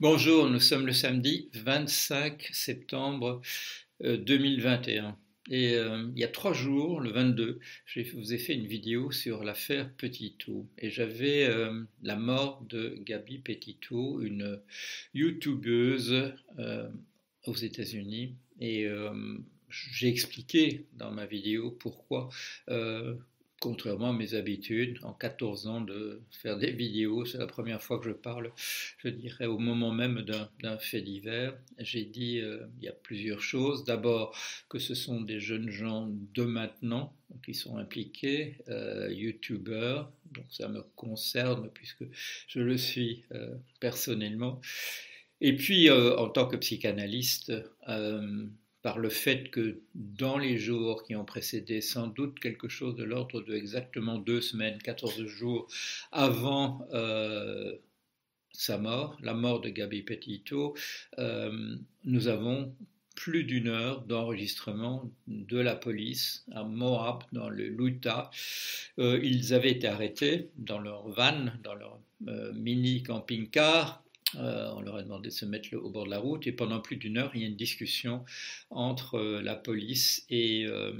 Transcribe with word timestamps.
Bonjour, 0.00 0.48
nous 0.48 0.60
sommes 0.60 0.86
le 0.86 0.94
samedi 0.94 1.50
25 1.52 2.48
septembre 2.54 3.42
2021. 4.02 5.04
Euh, 5.04 5.12
Et 5.50 5.74
euh, 5.74 6.08
il 6.16 6.18
y 6.18 6.24
a 6.24 6.28
trois 6.28 6.54
jours, 6.54 7.00
le 7.00 7.10
22, 7.10 7.60
je 7.84 8.00
vous 8.16 8.32
ai 8.32 8.38
fait 8.38 8.54
une 8.54 8.66
vidéo 8.66 9.10
sur 9.10 9.44
l'affaire 9.44 9.92
Petitot. 9.98 10.66
Et 10.78 10.88
j'avais 10.88 11.44
euh, 11.44 11.82
la 12.02 12.16
mort 12.16 12.64
de 12.66 12.96
Gabi 13.02 13.40
Petitot, 13.40 14.22
une 14.22 14.62
youtubeuse 15.12 16.32
aux 17.44 17.56
États-Unis. 17.56 18.36
Et 18.58 18.86
j'ai 19.68 20.08
expliqué 20.08 20.86
dans 20.94 21.10
ma 21.10 21.26
vidéo 21.26 21.72
pourquoi 21.72 22.30
contrairement 23.60 24.08
à 24.08 24.12
mes 24.14 24.34
habitudes, 24.34 24.98
en 25.02 25.12
14 25.12 25.66
ans 25.66 25.80
de 25.82 26.22
faire 26.30 26.56
des 26.56 26.72
vidéos, 26.72 27.26
c'est 27.26 27.36
la 27.36 27.46
première 27.46 27.82
fois 27.82 27.98
que 27.98 28.06
je 28.06 28.12
parle, 28.12 28.50
je 28.98 29.08
dirais, 29.08 29.44
au 29.44 29.58
moment 29.58 29.92
même 29.92 30.24
d'un 30.62 30.78
fait 30.78 31.02
divers. 31.02 31.54
J'ai 31.78 32.04
dit, 32.04 32.40
euh, 32.40 32.66
il 32.78 32.84
y 32.84 32.88
a 32.88 32.92
plusieurs 32.92 33.42
choses. 33.42 33.84
D'abord, 33.84 34.34
que 34.70 34.78
ce 34.78 34.94
sont 34.94 35.20
des 35.20 35.40
jeunes 35.40 35.68
gens 35.68 36.08
de 36.34 36.42
maintenant 36.42 37.14
qui 37.44 37.52
sont 37.52 37.76
impliqués, 37.76 38.56
euh, 38.68 39.12
youtubeurs, 39.12 40.10
donc 40.32 40.46
ça 40.50 40.66
me 40.68 40.82
concerne 40.96 41.70
puisque 41.72 42.04
je 42.48 42.60
le 42.60 42.78
suis 42.78 43.24
euh, 43.32 43.54
personnellement. 43.78 44.60
Et 45.42 45.54
puis, 45.56 45.90
en 45.90 46.28
tant 46.28 46.46
que 46.46 46.56
psychanalyste, 46.56 47.50
par 48.82 48.98
le 48.98 49.10
fait 49.10 49.50
que 49.50 49.80
dans 49.94 50.38
les 50.38 50.58
jours 50.58 51.02
qui 51.02 51.14
ont 51.14 51.24
précédé, 51.24 51.80
sans 51.80 52.06
doute 52.06 52.40
quelque 52.40 52.68
chose 52.68 52.96
de 52.96 53.04
l'ordre 53.04 53.40
de 53.42 53.54
exactement 53.54 54.18
deux 54.18 54.40
semaines, 54.40 54.78
14 54.78 55.24
jours 55.26 55.68
avant 56.12 56.86
euh, 56.92 57.76
sa 58.52 58.78
mort, 58.78 59.16
la 59.22 59.34
mort 59.34 59.60
de 59.60 59.68
Gabi 59.68 60.02
Petito, 60.02 60.74
euh, 61.18 61.76
nous 62.04 62.28
avons 62.28 62.74
plus 63.16 63.44
d'une 63.44 63.68
heure 63.68 64.00
d'enregistrement 64.02 65.10
de 65.26 65.58
la 65.58 65.76
police 65.76 66.46
à 66.52 66.64
Moab, 66.64 67.24
dans 67.32 67.50
le 67.50 67.68
Luta. 67.68 68.30
Euh, 68.98 69.20
ils 69.22 69.52
avaient 69.52 69.72
été 69.72 69.88
arrêtés 69.88 70.48
dans 70.56 70.78
leur 70.78 71.06
van, 71.08 71.50
dans 71.62 71.74
leur 71.74 71.98
mini 72.54 73.02
camping-car, 73.02 74.02
euh, 74.36 74.70
on 74.76 74.80
leur 74.80 74.96
a 74.96 75.02
demandé 75.02 75.28
de 75.28 75.34
se 75.34 75.44
mettre 75.44 75.74
au 75.76 75.90
bord 75.90 76.04
de 76.04 76.10
la 76.10 76.18
route 76.18 76.46
et 76.46 76.52
pendant 76.52 76.80
plus 76.80 76.96
d'une 76.96 77.18
heure, 77.18 77.32
il 77.34 77.42
y 77.42 77.44
a 77.44 77.48
une 77.48 77.56
discussion 77.56 78.24
entre 78.70 79.16
euh, 79.16 79.42
la 79.42 79.56
police 79.56 80.24
et, 80.30 80.64
euh, 80.66 80.92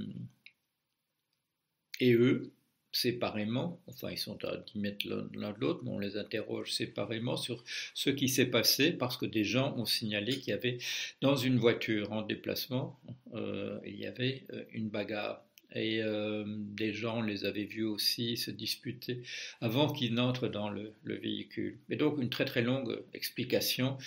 et 2.00 2.12
eux, 2.14 2.52
séparément. 2.92 3.80
Enfin, 3.86 4.10
ils 4.10 4.18
sont 4.18 4.44
à 4.44 4.56
10 4.56 4.78
mètres 4.78 5.06
l'un 5.34 5.52
de 5.52 5.60
l'autre, 5.60 5.80
mais 5.84 5.90
on 5.90 5.98
les 5.98 6.16
interroge 6.16 6.72
séparément 6.72 7.36
sur 7.36 7.62
ce 7.94 8.10
qui 8.10 8.28
s'est 8.28 8.50
passé 8.50 8.92
parce 8.92 9.16
que 9.16 9.26
des 9.26 9.44
gens 9.44 9.76
ont 9.76 9.86
signalé 9.86 10.38
qu'il 10.38 10.50
y 10.50 10.52
avait 10.52 10.78
dans 11.20 11.36
une 11.36 11.58
voiture 11.58 12.10
en 12.12 12.22
déplacement, 12.22 12.98
il 13.32 13.94
y 13.94 14.06
avait 14.06 14.44
une 14.72 14.88
bagarre 14.88 15.44
et 15.74 16.02
euh, 16.02 16.44
des 16.46 16.92
gens 16.92 17.20
les 17.20 17.44
avaient 17.44 17.64
vus 17.64 17.84
aussi 17.84 18.36
se 18.36 18.50
disputer 18.50 19.22
avant 19.60 19.92
qu'ils 19.92 20.14
n'entrent 20.14 20.48
dans 20.48 20.70
le, 20.70 20.94
véhicule. 21.04 21.78
Et 21.88 21.96
donc 21.96 22.20
une 22.20 22.30
très 22.30 22.44
très 22.44 22.62
longue 22.62 23.02
explication. 23.14 23.98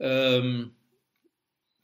Euh, 0.00 0.64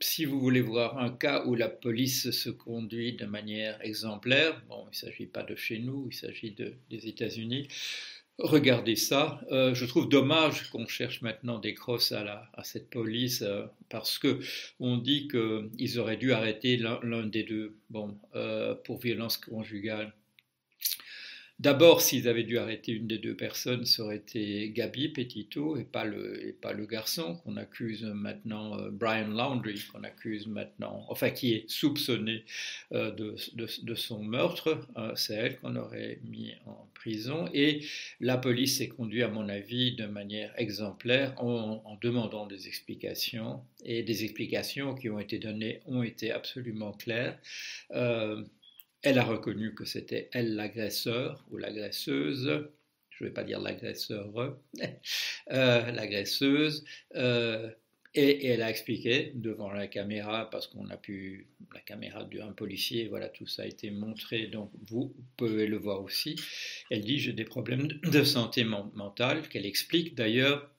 si 0.01 0.25
vous 0.25 0.41
voulez 0.41 0.61
voir 0.61 0.99
un 0.99 1.11
cas 1.11 1.45
où 1.47 1.55
la 1.55 1.69
police 1.69 2.31
se 2.31 2.51
conduit 2.51 3.15
de 3.15 3.27
manière 3.27 3.81
exemplaire, 3.83 4.63
bon, 4.69 4.85
il 4.87 4.91
ne 4.91 4.95
s'agit 4.95 5.27
pas 5.27 5.43
de 5.43 5.55
chez 5.55 5.79
nous, 5.79 6.09
il 6.11 6.15
s'agit 6.15 6.51
des 6.53 7.09
États-Unis, 7.09 7.69
Regardez 8.39 8.97
ça. 8.97 9.41
Euh, 9.53 9.75
je 9.75 9.87
trouve 9.87 10.09
dommage 10.09 10.69
qu'on 10.71 10.89
cherche 10.89 11.23
maintenant 11.23 11.61
des 11.61 11.73
crosses 11.73 12.11
à, 12.11 12.51
cette 12.65 12.91
police 12.91 13.43
euh, 13.43 13.67
parce 13.89 14.19
que 14.19 14.41
on 14.81 14.97
dit 14.97 15.29
qu'ils 15.29 16.01
auraient 16.01 16.17
dû 16.17 16.33
arrêter 16.33 16.77
l'un 16.77 17.27
des 17.27 17.45
deux 17.45 17.79
euh, 18.35 18.75
pour 18.75 18.99
violence 18.99 19.37
conjugale. 19.37 20.13
D'abord, 21.61 22.01
s'ils 22.01 22.27
avaient 22.27 22.43
dû 22.43 22.59
arrêter 22.59 22.91
une 22.91 23.07
des 23.07 23.19
deux 23.19 23.37
personnes, 23.37 23.85
ça 23.85 24.03
aurait 24.03 24.17
été 24.17 24.71
Gabi 24.71 25.09
Petito 25.09 25.77
et 25.77 25.85
pas 25.85 26.05
le, 26.05 26.57
garçon 26.87 27.37
qu'on 27.37 27.57
accuse 27.57 28.03
maintenant, 28.03 28.77
euh, 28.77 28.91
Brian 28.91 29.29
Laundry, 29.29 29.81
qu'on 29.93 30.03
accuse 30.03 30.49
maintenant, 30.49 31.07
enfin 31.09 31.31
qui 31.31 31.55
est 31.55 31.71
soupçonné 31.71 32.45
euh, 32.93 33.13
de, 33.13 33.95
son 33.95 34.25
meurtre. 34.25 34.85
Euh, 34.97 35.13
c'est 35.15 35.35
elle 35.35 35.59
qu'on 35.61 35.77
aurait 35.77 36.19
mis 36.25 36.53
en 36.67 36.89
prison. 36.93 37.49
Et 37.55 37.87
la 38.19 38.37
police 38.37 38.79
s'est 38.79 38.89
conduite, 38.89 39.23
à 39.23 39.29
mon 39.29 39.49
avis, 39.49 39.95
de 39.95 40.07
manière 40.07 40.53
exemplaire 40.57 41.41
en, 41.41 41.83
en 41.85 41.97
demandant 42.03 42.47
des 42.47 42.67
explications. 42.67 43.63
Et 43.85 44.03
des 44.03 44.25
explications 44.25 44.95
qui 44.97 45.09
ont 45.09 45.21
été 45.21 45.39
données 45.39 45.81
ont 45.87 46.03
été 46.03 46.33
absolument 46.33 46.93
claires. 46.93 47.39
Elle 49.05 49.19
a 49.19 49.25
reconnu 49.25 49.75
que 49.75 49.85
c'était 49.85 50.31
elle 50.33 50.55
l'agresseur 50.55 51.45
ou 51.51 51.59
l'agresseuse. 51.59 52.71
Je 53.11 53.23
ne 53.23 53.29
vais 53.29 53.35
pas 53.35 53.45
dire 53.45 53.61
l'agresseur, 53.61 54.57
euh, 55.53 55.91
l'agresseuse. 55.93 56.87
Euh, 57.15 57.71
et, 58.15 58.47
elle 58.47 58.63
a 58.63 58.71
expliqué 58.71 59.33
devant 59.35 59.71
la 59.71 59.89
caméra, 59.89 60.49
parce 60.49 60.69
qu'on 60.69 60.89
a 60.89 60.97
pu, 60.97 61.49
la 61.75 61.81
caméra 61.81 62.25
d'un 62.25 62.53
policier, 62.53 63.07
voilà, 63.09 63.29
tout 63.29 63.47
ça 63.47 63.65
a 63.65 63.67
été 63.67 63.91
montré, 63.91 64.47
donc 64.47 64.71
vous 64.87 65.15
pouvez 65.37 65.67
le 65.67 65.77
voir 65.77 66.03
aussi. 66.03 66.37
Elle 66.91 67.03
dit 67.03 67.19
j'ai 67.19 67.35
des 67.35 67.45
problèmes 67.45 67.89
de 67.89 68.25
santé 68.25 68.65
mentale, 68.65 69.47
qu'elle 69.49 69.67
explique 69.67 70.15
d'ailleurs. 70.15 70.71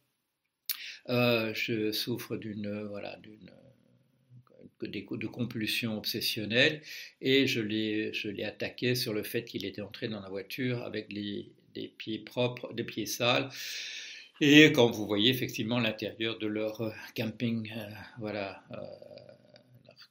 Euh, 1.09 1.53
je 1.53 1.91
souffre 1.91 2.37
d'une 2.37 2.85
voilà, 2.85 3.17
d'une 3.17 3.51
de 4.81 5.27
compulsion 5.27 5.97
obsessionnelle 5.97 6.81
et 7.21 7.47
je 7.47 7.61
l'ai 7.61 8.43
attaqué 8.43 8.95
sur 8.95 9.13
le 9.13 9.23
fait 9.23 9.45
qu'il 9.45 9.65
était 9.65 9.81
entré 9.81 10.07
dans 10.07 10.21
la 10.21 10.29
voiture 10.29 10.83
avec 10.83 11.13
des 11.13 11.87
pieds 11.97 12.19
propres, 12.19 12.73
des 12.73 12.83
pieds 12.83 13.05
sales. 13.05 13.49
Et 14.41 14.73
quand 14.73 14.91
vous 14.91 15.07
voyez 15.07 15.29
effectivement 15.29 15.79
l'intérieur 15.79 16.37
de 16.37 16.47
leur 16.47 16.81
euh, 16.81 16.91
camping, 17.15 17.71
euh, 17.75 17.89
voilà, 18.19 18.61
euh, 18.71 18.81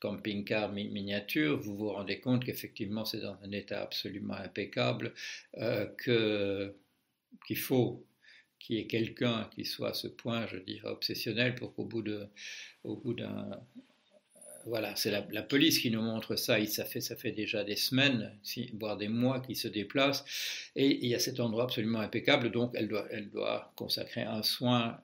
camping-car 0.00 0.72
miniature, 0.72 1.58
vous 1.60 1.76
vous 1.76 1.90
rendez 1.90 2.20
compte 2.20 2.44
qu'effectivement 2.44 3.04
c'est 3.04 3.20
dans 3.20 3.36
un 3.42 3.52
état 3.52 3.82
absolument 3.82 4.34
impeccable, 4.34 5.14
qu'il 6.02 7.56
faut 7.56 8.06
qu'il 8.58 8.76
y 8.76 8.80
ait 8.80 8.86
quelqu'un 8.86 9.48
qui 9.54 9.64
soit 9.64 9.90
à 9.90 9.94
ce 9.94 10.08
point, 10.08 10.46
je 10.46 10.56
dirais, 10.56 10.88
obsessionnel 10.88 11.54
pour 11.54 11.74
qu'au 11.74 11.84
bout 11.84 12.02
d'un 12.02 12.28
voilà, 14.66 14.96
c'est 14.96 15.10
la, 15.10 15.42
police 15.42 15.78
qui 15.78 15.90
nous 15.90 16.02
montre 16.02 16.36
ça. 16.36 16.64
Ça 16.66 16.84
fait, 16.84 17.00
ça 17.00 17.16
fait 17.16 17.32
déjà 17.32 17.64
des 17.64 17.76
semaines, 17.76 18.32
voire 18.78 18.96
des 18.96 19.08
mois, 19.08 19.40
qu'ils 19.40 19.56
se 19.56 19.68
déplacent. 19.68 20.24
Et 20.76 21.04
il 21.04 21.08
y 21.08 21.14
a 21.14 21.18
cet 21.18 21.40
endroit 21.40 21.64
absolument 21.64 22.00
impeccable, 22.00 22.50
donc 22.50 22.72
elle 22.74 22.88
doit, 22.88 23.06
elle 23.10 23.30
doit 23.30 23.72
consacrer 23.76 24.22
un 24.22 24.42
soin 24.42 24.98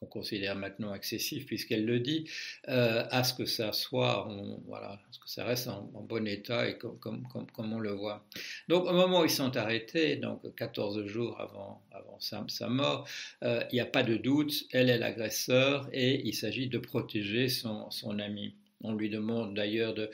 qu'on 0.00 0.06
considère 0.06 0.56
maintenant 0.56 0.94
excessif 0.94 1.46
puisqu'elle 1.46 1.84
le 1.84 2.00
dit, 2.00 2.24
euh, 2.68 3.04
à 3.10 3.22
ce 3.22 3.34
que 3.34 3.44
ça 3.44 3.72
soit, 3.72 4.28
voilà, 4.66 4.92
à 4.92 5.00
ce 5.10 5.18
que 5.18 5.28
ça 5.28 5.44
reste 5.44 5.68
en, 5.68 5.82
bon 6.08 6.26
état 6.26 6.68
et 6.68 6.78
comme, 6.78 6.98
comme, 6.98 7.50
comme, 7.52 7.72
on 7.72 7.78
le 7.78 7.92
voit. 7.92 8.24
Donc 8.68 8.86
au 8.86 8.92
moment 8.92 9.20
où 9.20 9.24
ils 9.24 9.30
sont 9.30 9.56
arrêtés, 9.56 10.16
donc 10.16 10.54
14 10.56 11.04
jours 11.06 11.38
avant, 11.38 11.82
avant 11.92 12.18
sa, 12.18 12.68
mort, 12.68 13.06
euh, 13.44 13.62
il 13.70 13.74
n'y 13.74 13.80
a 13.80 13.86
pas 13.86 14.02
de 14.02 14.16
doute, 14.16 14.64
elle 14.72 14.88
est 14.88 14.98
l'agresseur 14.98 15.88
et 15.92 16.26
il 16.26 16.34
s'agit 16.34 16.68
de 16.68 16.78
protéger 16.78 17.48
son, 17.48 17.90
son 17.90 18.18
ami. 18.18 18.54
On 18.82 18.94
lui 18.94 19.10
demande 19.10 19.54
d'ailleurs 19.54 19.94
de. 19.94 20.10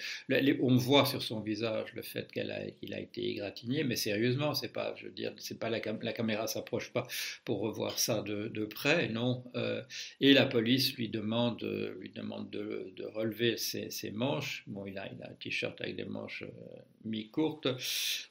On 0.61 0.77
voit 0.77 1.07
sur 1.07 1.23
son 1.23 1.41
visage 1.41 1.93
le 1.95 2.03
fait 2.03 2.31
qu'il 2.33 2.51
a, 2.51 3.01
été 3.01 3.29
égratigné, 3.31 3.85
mais 3.85 3.97
sérieusement, 3.97 4.55
c'est 4.55 4.73
pas, 4.73 4.95
je 4.97 5.07
veux 5.07 5.13
dire, 5.13 5.33
c'est 5.39 5.59
pas 5.59 5.71
la, 5.71 5.81
la 6.03 6.13
caméra 6.13 6.47
s'approche 6.47 6.93
pas 6.93 7.07
pour 7.45 7.61
revoir 7.61 7.99
ça 7.99 8.23
de, 8.23 8.65
près, 8.65 9.09
non. 9.09 9.45
Euh, 9.55 9.83
et 10.21 10.33
la 10.33 10.47
police 10.47 10.95
lui 10.97 11.09
demande, 11.09 11.63
lui 11.99 12.11
demande 12.11 12.51
de, 12.51 12.93
relever 13.15 13.57
ses, 13.57 14.11
manches. 14.11 14.65
Bon, 14.67 14.87
il 14.87 14.99
a, 14.99 15.05
un 15.05 15.35
t-shirt 15.41 15.81
avec 15.81 15.97
des 15.97 16.05
manches 16.05 16.43
euh, 16.43 16.81
mi-courtes 17.05 17.69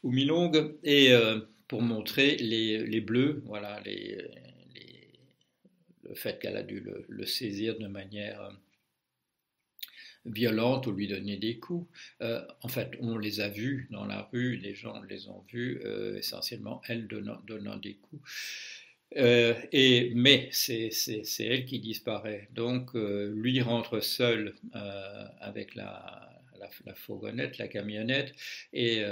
ou 0.03 0.11
mi-longues, 0.11 0.75
et 0.83 1.11
euh, 1.11 1.39
pour 1.67 1.81
montrer 1.81 2.35
les, 2.37 3.01
bleus, 3.01 3.41
voilà, 3.45 3.81
le 6.03 6.15
fait 6.15 6.39
qu'elle 6.39 6.57
a 6.57 6.63
dû 6.63 6.85
le, 7.07 7.25
saisir 7.25 7.77
de 7.79 7.87
manière 7.87 8.51
violente 10.25 10.87
ou 10.87 10.91
lui 10.91 11.07
donner 11.07 11.37
des 11.37 11.57
coups. 11.59 11.87
Euh, 12.21 12.45
en 12.61 12.67
fait, 12.67 12.91
on 12.99 13.17
les 13.17 13.39
a 13.39 13.49
vus 13.49 13.87
dans 13.91 14.05
la 14.05 14.27
rue, 14.31 14.57
les 14.57 14.75
gens 14.75 15.01
les 15.03 15.27
ont 15.27 15.43
vus, 15.51 15.81
euh, 15.85 16.17
essentiellement 16.17 16.81
elle 16.87 17.07
donnant, 17.07 17.77
des 17.77 17.95
coups. 17.95 18.21
Euh, 19.17 19.53
et, 19.71 20.11
mais 20.15 20.49
c'est 20.51 20.91
elle 21.39 21.65
qui 21.65 21.79
disparaît. 21.79 22.49
Donc 22.53 22.93
lui 22.93 23.61
rentre 23.61 23.99
seul 23.99 24.55
avec 25.39 25.75
la, 25.75 26.29
la, 26.59 26.69
la, 26.85 26.95
fourgonnette, 26.95 27.57
la 27.57 27.67
camionnette, 27.67 28.33
et 28.73 29.03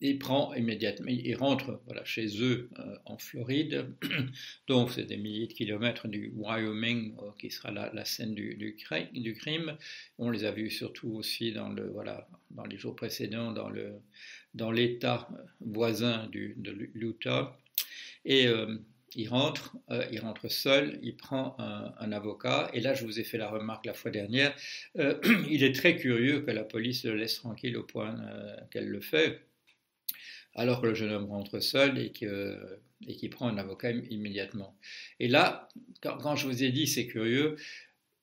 il 0.00 0.18
prend 0.18 0.52
immédiatement, 0.54 1.06
il 1.08 1.34
rentre 1.36 1.80
voilà, 1.86 2.04
chez 2.04 2.42
eux 2.42 2.68
euh, 2.78 2.96
en 3.06 3.16
Floride, 3.16 3.86
donc 4.68 4.90
c'est 4.90 5.04
des 5.04 5.16
milliers 5.16 5.46
de 5.46 5.52
kilomètres 5.54 6.06
du 6.06 6.32
Wyoming 6.36 7.14
euh, 7.18 7.30
qui 7.38 7.50
sera 7.50 7.70
la, 7.70 8.04
scène 8.04 8.34
du, 8.34 8.76
crime. 8.76 9.76
On 10.18 10.30
les 10.30 10.44
a 10.44 10.50
vus 10.50 10.70
surtout 10.70 11.08
aussi 11.12 11.52
dans, 11.52 11.70
le, 11.70 11.88
voilà, 11.88 12.28
dans 12.50 12.64
les 12.64 12.76
jours 12.76 12.94
précédents 12.94 13.52
dans, 13.52 13.70
le, 13.70 13.94
dans 14.54 14.70
l'État 14.70 15.28
voisin 15.60 16.26
du, 16.26 16.54
de 16.58 16.72
l'Utah. 16.94 17.58
Et 18.26 18.46
euh, 18.48 18.76
il 19.14 19.28
rentre, 19.28 19.74
il 20.10 20.20
rentre 20.20 20.50
seul, 20.50 20.98
il 21.02 21.16
prend 21.16 21.56
un, 21.58 22.12
avocat, 22.12 22.68
et 22.74 22.80
là 22.80 22.92
je 22.92 23.06
vous 23.06 23.18
ai 23.18 23.24
fait 23.24 23.38
la 23.38 23.48
remarque 23.48 23.86
la 23.86 23.94
fois 23.94 24.10
dernière, 24.10 24.54
il 25.48 25.64
est 25.64 25.74
très 25.74 25.96
curieux 25.96 26.40
que 26.40 26.50
la 26.50 26.64
police 26.64 27.04
le 27.04 27.14
laisse 27.14 27.36
tranquille 27.36 27.78
au 27.78 27.82
point 27.82 28.14
qu'elle 28.70 28.88
le 28.88 29.00
fait 29.00 29.40
alors 30.56 30.80
que 30.80 30.86
le 30.88 30.94
jeune 30.94 31.12
homme 31.12 31.30
rentre 31.30 31.60
seul 31.60 31.98
et 31.98 32.10
qu'il 32.10 32.28
et 33.06 33.28
prend 33.28 33.48
un 33.48 33.58
avocat 33.58 33.90
immédiatement. 33.90 34.76
Et 35.20 35.28
là, 35.28 35.68
quand, 36.02 36.34
je 36.34 36.46
vous 36.46 36.64
ai 36.64 36.70
dit 36.70 36.86
c'est 36.86 37.06
curieux, 37.06 37.56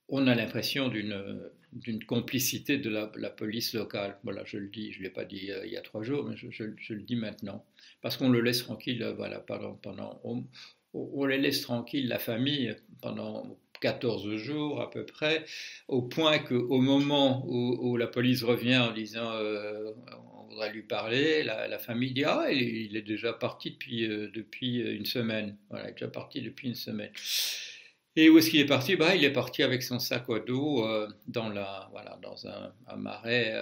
on 0.10 0.28
a 0.28 0.36
l'impression 0.36 0.90
d'une 0.90 2.04
complicité 2.06 2.78
de 2.80 2.90
la, 2.90 3.30
police 3.30 3.74
locale. 3.74 4.18
Voilà, 4.24 4.44
je 4.46 4.58
le 4.58 4.68
dis, 4.68 4.92
je 4.92 5.00
ne 5.00 5.04
l'ai 5.04 5.10
pas 5.10 5.26
dit 5.26 5.52
euh, 5.52 5.66
il 5.66 5.72
y 5.72 5.78
a 5.78 5.82
trois 5.82 6.04
jours, 6.04 6.26
mais 6.26 6.36
je, 6.36 6.64
le 6.94 7.02
dis 7.02 7.16
maintenant. 7.16 7.64
Parce 8.02 8.18
qu'on 8.18 8.30
le 8.30 8.42
laisse 8.42 8.64
tranquille, 8.64 9.02
euh, 9.04 9.14
voilà, 9.14 9.40
pendant, 9.40 9.76
pendant 9.76 10.20
on, 10.24 11.26
les 11.26 11.38
laisse 11.38 11.68
la 11.94 12.20
famille, 12.20 12.76
pendant 13.02 13.58
14 13.82 14.36
jours 14.36 14.82
à 14.82 14.90
peu 14.90 15.06
près, 15.06 15.46
au 15.88 16.02
point 16.02 16.40
qu'au 16.40 16.80
moment 16.80 17.44
où, 17.48 17.98
la 17.98 18.08
police 18.08 18.44
revient 18.44 18.78
en 18.78 18.94
disant 18.94 19.32
euh, 19.34 19.92
voudrait 20.54 20.72
lui 20.72 20.84
parler, 20.84 21.44
la, 21.44 21.78
famille 21.80 22.14
dit 22.14 22.24
ah 22.24 22.52
il, 22.52 22.96
est 22.96 23.02
déjà 23.02 23.34
parti 23.34 23.72
depuis, 23.72 24.06
euh, 24.06 24.30
depuis 24.34 24.80
une 24.80 25.06
semaine, 25.06 25.58
voilà, 25.70 25.88
il 25.88 25.90
est 25.90 25.94
déjà 25.94 26.08
parti 26.08 26.42
depuis 26.42 26.68
une 26.70 26.76
semaine. 26.76 27.12
Et 28.16 28.30
où 28.30 28.38
est-ce 28.38 28.52
qu'il 28.52 28.60
est 28.60 28.66
parti? 28.66 28.96
Bah, 28.96 29.16
Il 29.16 29.24
est 29.24 29.34
parti 29.34 29.64
avec 29.64 29.82
son 29.82 29.98
sac 30.00 30.30
à 30.30 30.40
dos 30.40 30.88
euh, 30.88 31.08
dans, 31.28 31.50
la, 31.50 31.90
voilà, 31.92 32.20
dans 32.22 32.48
un, 32.48 32.72
marais 32.96 33.54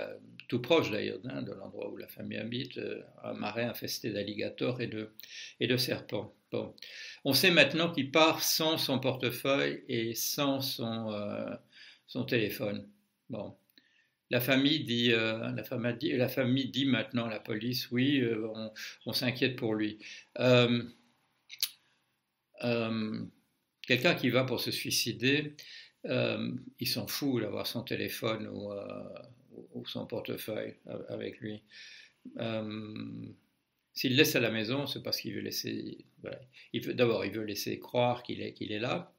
tout 0.50 0.62
proche 0.62 0.92
d'ailleurs 0.92 1.20
hein, 1.30 1.42
de 1.42 1.54
l'endroit 1.54 1.90
où 1.90 1.96
la 1.96 2.08
famille 2.08 2.38
habite, 2.38 2.78
un 3.24 3.34
marais 3.34 3.64
infesté 3.64 4.12
d'alligators 4.12 4.82
et 4.82 4.88
de, 4.88 5.12
et 5.62 5.68
de 5.68 5.78
serpents. 5.78 6.36
Bon. 6.52 6.76
On 7.24 7.34
sait 7.34 7.52
maintenant 7.52 7.92
qu'il 7.92 8.12
part 8.12 8.44
sans 8.44 8.78
son 8.78 9.00
portefeuille 9.00 9.84
et 9.88 10.14
sans 10.16 10.60
son, 10.60 11.12
euh, 11.12 11.56
son 12.08 12.26
téléphone. 12.26 12.90
Bon. 13.30 13.56
La 14.32 14.40
famille, 14.40 14.86
dit, 14.86 15.12
euh, 15.12 15.38
la, 15.52 16.18
la 16.18 16.30
famille 16.30 16.70
dit 16.70 16.86
maintenant 16.86 17.28
la 17.28 17.40
police, 17.40 17.92
oui, 17.92 18.22
euh, 18.22 18.48
on, 19.06 19.12
s'inquiète 19.12 19.58
pour 19.58 19.76
lui. 19.76 20.00
Quelqu'un 23.82 24.16
qui 24.16 24.30
va 24.30 24.46
pour 24.46 24.62
se 24.62 24.72
suicider, 24.72 25.54
il 26.06 26.88
s'en 26.88 27.08
fout 27.08 27.42
d'avoir 27.42 27.68
son 27.68 27.84
téléphone 27.84 28.48
ou, 28.48 29.86
son 29.86 30.06
portefeuille 30.06 30.76
avec 31.10 31.42
lui. 31.42 31.62
S'il 33.94 34.16
laisse 34.16 34.38
à 34.38 34.40
la 34.40 34.50
maison, 34.50 34.88
c'est 34.88 35.04
parce 35.04 35.20
qu'il 35.20 35.34
veut 35.34 35.42
laisser. 35.42 36.06
D'abord, 36.94 37.26
il 37.26 37.34
veut 37.34 37.44
laisser 37.44 37.80
croire 37.80 38.24
qu'il 38.24 38.42
est 38.42 38.80
là, 38.80 39.14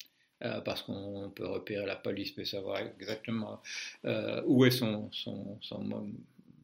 euh, 0.44 0.60
parce 0.60 0.82
qu'on 0.82 1.30
peut 1.34 1.46
repérer, 1.46 1.86
la 1.86 1.96
police 1.96 2.32
peut 2.32 2.44
savoir 2.44 2.78
exactement 2.78 3.62
euh, 4.04 4.42
où 4.46 4.64
est 4.64 4.70
son, 4.70 5.10
son, 5.12 5.58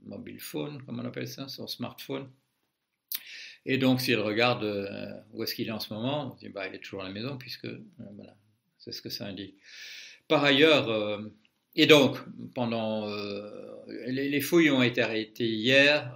mobile 0.05 0.41
phone, 0.41 0.83
comme 0.85 1.01
on 1.01 1.05
appelle 1.05 1.29
ça, 1.29 1.49
son 1.49 1.67
smartphone. 1.67 2.29
Et 3.67 3.77
donc, 3.77 4.01
s'il 4.01 4.19
regarde 4.19 4.65
euh, 4.65 5.13
où 5.33 5.43
est-ce 5.43 5.55
qu'il 5.55 5.69
est 5.69 5.73
en 5.73 5.81
ce 5.81 5.93
moment, 5.93 6.37
bah, 6.55 6.67
il 6.67 6.75
est 6.75 6.79
toujours 6.79 7.03
à 7.03 7.05
la 7.05 7.13
maison, 7.13 7.37
puisque 7.37 7.69
voilà, 8.15 8.35
c'est 8.79 8.93
ce 8.93 9.03
que 9.03 9.11
ça 9.11 9.27
indique. 9.27 9.57
Par 10.29 10.45
ailleurs, 10.45 11.21
et 11.75 11.87
donc, 11.87 12.19
pendant 12.55 13.07
les, 14.07 14.29
les, 14.29 14.41
fouilles 14.41 14.71
ont 14.71 14.83
été 14.83 15.01
arrêtées 15.01 15.49
hier 15.49 16.15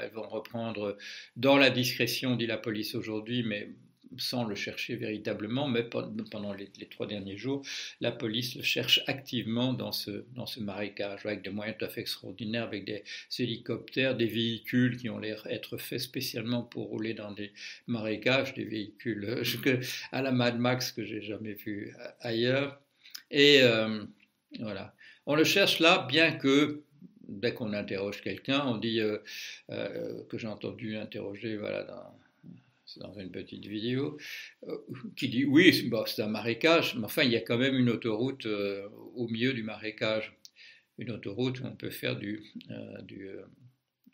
elles 0.00 0.10
vont 0.10 0.28
reprendre 0.28 0.96
dans 1.36 1.56
la 1.56 1.70
discrétion, 1.70 2.36
dit 2.36 2.46
la 2.46 2.58
police 2.58 2.94
aujourd'hui, 2.94 3.42
mais 3.42 3.70
sans 4.16 4.44
le 4.44 4.54
chercher 4.54 4.96
véritablement, 4.96 5.68
mais 5.68 5.82
pendant 5.82 6.52
les, 6.52 6.68
trois 6.90 7.06
derniers 7.06 7.36
jours, 7.36 7.62
la 8.00 8.12
police 8.12 8.54
le 8.54 8.62
cherche 8.62 9.00
activement 9.06 9.72
dans 9.72 9.92
ce, 9.92 10.24
dans 10.34 10.46
ce 10.46 10.60
marécage, 10.60 11.26
avec 11.26 11.42
des 11.42 11.50
moyens 11.50 11.76
tout 11.78 11.84
à 11.84 11.88
fait 11.88 12.00
extraordinaires, 12.00 12.64
avec 12.64 12.84
des 12.84 13.04
hélicoptères, 13.38 14.16
des 14.16 14.26
véhicules 14.26 14.96
qui 14.96 15.10
ont 15.10 15.18
l'air 15.18 15.46
être 15.48 15.76
faits 15.76 16.00
spécialement 16.00 16.62
pour 16.62 16.86
rouler 16.86 17.14
dans 17.14 17.32
des 17.32 17.52
marécages, 17.86 18.54
des 18.54 18.64
véhicules 18.64 19.24
euh, 19.24 19.80
à 20.12 20.22
la 20.22 20.32
Mad 20.32 20.58
Max 20.58 20.92
que 20.92 21.04
j'ai 21.04 21.22
jamais 21.22 21.54
vu 21.54 21.94
ailleurs. 22.20 22.80
Et 23.30 23.60
euh, 23.62 24.04
voilà. 24.60 24.94
On 25.26 25.34
le 25.34 25.44
cherche 25.44 25.78
là, 25.80 26.06
bien 26.08 26.32
que 26.32 26.82
dès 27.28 27.54
qu'on 27.54 27.72
interroge 27.74 28.22
quelqu'un, 28.22 28.64
on 28.66 28.78
dit 28.78 29.00
euh, 29.00 29.18
euh, 29.70 30.24
que 30.24 30.38
j'ai 30.38 30.48
entendu 30.48 30.96
interroger 30.96 31.56
voilà, 31.56 31.84
dans, 31.84 32.18
dans 32.96 33.12
une 33.14 33.30
petite 33.30 33.66
vidéo, 33.66 34.18
euh, 34.66 34.78
qui 35.16 35.28
dit 35.28 35.44
oui, 35.44 35.88
c'est 36.06 36.22
un 36.22 36.28
marécage, 36.28 36.96
mais 36.96 37.04
enfin 37.04 37.22
il 37.22 37.30
y 37.30 37.36
a 37.36 37.40
quand 37.40 37.58
même 37.58 37.76
une 37.76 37.90
autoroute 37.90 38.46
au 38.46 39.28
milieu 39.28 39.52
du 39.52 39.62
marécage, 39.62 40.36
une 40.98 41.10
autoroute 41.10 41.60
où 41.60 41.66
on 41.66 41.76
peut 41.76 41.90
faire 41.90 42.16
du, 42.16 42.42
du 43.02 43.28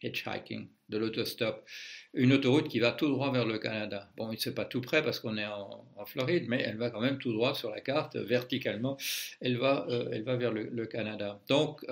hitchhiking, 0.02 0.68
de 0.90 0.98
l'autostop, 0.98 1.66
une 2.12 2.32
autoroute 2.32 2.68
qui 2.68 2.78
va 2.78 2.92
tout 2.92 3.08
droit 3.08 3.32
vers 3.32 3.46
le 3.46 3.58
Canada. 3.58 4.12
Bon, 4.16 4.30
il 4.32 4.38
ne 4.44 4.52
pas 4.52 4.66
tout 4.66 4.82
près 4.82 5.02
parce 5.02 5.18
qu'on 5.18 5.38
est 5.38 5.46
en, 5.46 5.86
Floride, 6.06 6.44
mais 6.48 6.60
elle 6.60 6.76
va 6.76 6.90
quand 6.90 7.00
même 7.00 7.16
tout 7.16 7.32
droit 7.32 7.54
sur 7.54 7.70
la 7.70 7.80
carte, 7.80 8.16
verticalement, 8.16 8.98
elle 9.40 9.56
va, 9.56 9.86
elle 10.12 10.22
va 10.22 10.36
vers 10.36 10.52
le, 10.52 10.64
le 10.64 10.86
Canada. 10.86 11.40
Donc, 11.48 11.82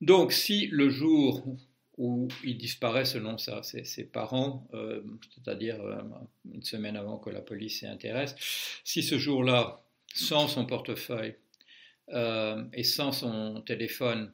donc, 0.00 0.32
si 0.32 0.66
le 0.68 0.88
jour 0.88 1.44
où 2.00 2.28
il 2.44 2.56
disparaît 2.56 3.04
selon 3.04 3.36
ça, 3.36 3.62
ses, 3.62 4.04
parents, 4.04 4.66
euh, 4.72 5.02
c'est-à-dire 5.34 5.78
euh, 5.82 6.00
une 6.50 6.62
semaine 6.62 6.96
avant 6.96 7.18
que 7.18 7.28
la 7.28 7.42
police 7.42 7.80
s'y 7.80 7.86
intéresse, 7.86 8.34
si 8.84 9.02
ce 9.02 9.18
jour-là, 9.18 9.84
sans 10.14 10.48
son 10.48 10.64
portefeuille 10.64 11.36
euh, 12.14 12.64
et 12.72 12.84
sans 12.84 13.12
son 13.12 13.60
téléphone, 13.60 14.32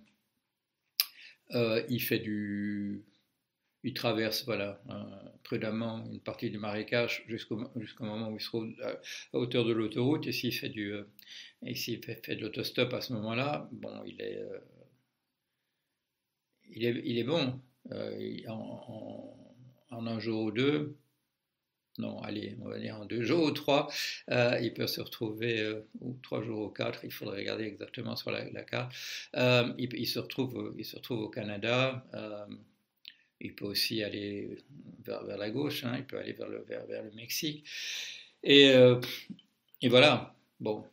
il 1.51 2.01
fait 2.01 2.21
du, 2.21 3.03
il 3.83 3.95
traverse 3.95 4.45
voilà 4.45 4.81
prudemment 5.45 6.05
une 6.11 6.21
partie 6.21 6.51
du 6.51 6.59
marécage 6.59 7.25
jusqu'au 7.29 7.57
moment 8.01 8.31
où 8.31 8.37
il 8.37 8.41
se 8.41 8.47
trouve 8.47 8.73
à, 8.83 8.99
hauteur 9.33 9.65
de 9.65 9.73
l'autoroute 9.73 10.27
et 10.27 10.33
s'il 10.33 10.53
fait 10.53 10.69
du 10.69 10.93
fait, 11.65 12.21
fait, 12.25 12.35
de 12.37 12.43
l'autostop 12.43 12.93
à 12.95 13.01
ce 13.01 13.13
moment-là, 13.13 13.69
bon, 13.73 14.03
il 14.05 14.21
est 14.21 14.41
il 16.71 17.19
est, 17.19 17.25
bon. 17.25 17.61
Euh, 17.93 18.39
en, 18.49 20.07
un 20.07 20.19
jour 20.21 20.43
ou 20.43 20.51
deux, 20.51 20.97
non, 21.99 22.21
allez, 22.21 22.57
on 22.61 22.69
va 22.69 22.79
dire 22.79 22.97
en 22.97 23.07
deux 23.07 23.23
jours 23.23 23.45
ou 23.45 23.51
trois, 23.51 23.91
euh, 24.31 24.59
il 24.61 24.75
peut 24.75 24.87
se 24.87 25.01
retrouver, 25.01 25.61
euh, 25.61 25.89
ou 26.01 26.19
trois 26.23 26.43
jours 26.43 26.67
ou 26.67 26.69
quatre, 26.69 27.05
il 27.05 27.13
faudrait 27.13 27.39
regarder 27.39 27.65
exactement 27.65 28.15
sur 28.15 28.31
la, 28.31 28.45
carte, 28.65 28.93
il, 29.79 30.07
se 30.07 30.19
retrouve, 30.19 30.75
il 30.77 30.85
se 30.85 30.97
retrouve 30.97 31.21
au 31.21 31.29
Canada, 31.29 32.05
il 33.41 33.55
peut 33.55 33.65
aussi 33.65 34.03
aller 34.03 34.59
vers, 35.05 35.23
la 35.23 35.51
gauche, 35.51 35.85
hein, 35.85 35.95
il 35.97 36.05
peut 36.05 36.19
aller 36.19 36.33
vers 36.33 36.49
le, 36.49 36.63
vers, 36.65 36.87
vers 36.87 37.03
le 37.03 37.13
Mexique, 37.13 37.65
et, 38.43 38.73
et 39.83 39.89
voilà, 39.89 40.35
bon, 40.61 40.85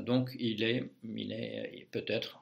donc 0.00 0.30
il 0.38 0.62
est, 0.62 0.88
il 1.02 1.32
est 1.32 1.88
peut-être 1.90 2.41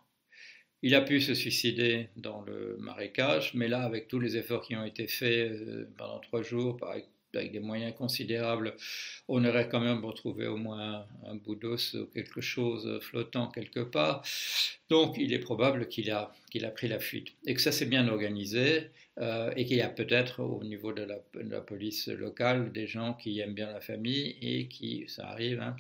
il 0.83 0.95
a 0.95 1.03
pu 1.03 1.21
se 1.21 1.35
suicider 1.35 2.09
dans 2.17 2.43
le 2.43 2.77
marécage, 2.79 3.55
mais 3.55 3.69
là, 3.69 3.83
avec 3.83 4.09
tous 4.09 4.19
les 4.19 4.37
efforts 4.37 4.63
qui 4.63 4.77
ont 4.77 4.85
été 4.85 5.07
faits 5.07 5.53
euh, 5.53 5.85
pendant 5.97 6.19
trois 6.21 6.43
jours, 6.43 6.77
avec 7.35 7.53
des 7.53 7.61
moyens 7.61 7.95
considérables, 7.95 8.75
on 9.29 9.45
aurait 9.45 9.69
quand 9.69 9.81
même 9.81 10.05
retrouvé 10.05 10.47
au 10.47 10.57
moins 10.57 11.07
un 11.27 11.35
bout 11.35 11.55
d'os 11.55 11.95
ou 11.95 12.07
quelque 12.07 12.41
chose 12.41 12.99
flottant 13.01 13.49
quelque 13.49 13.81
part. 13.81 14.23
Donc 14.89 15.17
il 15.19 15.33
est 15.33 15.39
probable 15.39 15.89
qu'il 15.89 16.11
a, 16.11 16.33
a 16.63 16.71
pris 16.71 16.89
la 16.89 16.99
fuite 16.99 17.29
et 17.47 17.55
que 17.55 17.61
ça 17.61 17.73
s'est 17.73 17.87
bien 17.87 18.09
organisé 18.09 18.91
euh, 19.19 19.53
et 19.55 19.67
qu'il 19.67 19.77
y 19.77 19.83
a 19.83 19.89
peut-être 19.89 20.41
au 20.43 20.65
niveau 20.65 20.93
de 20.93 21.03
la, 21.03 21.61
police 21.61 22.09
locale 22.09 22.73
des 22.73 22.87
gens 22.87 23.15
qui 23.15 23.39
aiment 23.41 23.55
bien 23.55 23.71
la 23.71 23.81
famille 23.81 24.37
et 24.41 24.67
qui, 24.69 25.05
ça 25.09 25.29
arrive, 25.29 25.61
hein, 25.61 25.77